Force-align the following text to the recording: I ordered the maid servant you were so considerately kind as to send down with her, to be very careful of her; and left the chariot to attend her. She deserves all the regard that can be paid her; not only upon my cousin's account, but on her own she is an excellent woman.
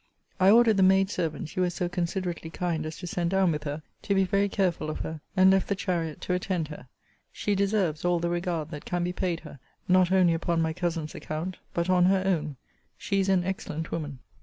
I 0.39 0.49
ordered 0.49 0.77
the 0.77 0.81
maid 0.81 1.11
servant 1.11 1.55
you 1.55 1.61
were 1.61 1.69
so 1.69 1.87
considerately 1.87 2.49
kind 2.49 2.87
as 2.87 2.97
to 2.97 3.05
send 3.05 3.29
down 3.29 3.51
with 3.51 3.65
her, 3.65 3.83
to 4.01 4.15
be 4.15 4.23
very 4.23 4.49
careful 4.49 4.89
of 4.89 5.01
her; 5.01 5.21
and 5.37 5.51
left 5.51 5.67
the 5.67 5.75
chariot 5.75 6.21
to 6.21 6.33
attend 6.33 6.69
her. 6.69 6.87
She 7.31 7.53
deserves 7.53 8.03
all 8.03 8.17
the 8.17 8.27
regard 8.31 8.71
that 8.71 8.83
can 8.83 9.03
be 9.03 9.13
paid 9.13 9.41
her; 9.41 9.59
not 9.87 10.11
only 10.11 10.33
upon 10.33 10.59
my 10.59 10.73
cousin's 10.73 11.13
account, 11.13 11.57
but 11.75 11.87
on 11.87 12.05
her 12.05 12.23
own 12.25 12.55
she 12.97 13.19
is 13.19 13.29
an 13.29 13.43
excellent 13.43 13.91
woman. 13.91 14.17